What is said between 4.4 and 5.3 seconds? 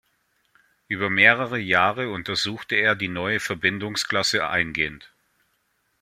eingehend.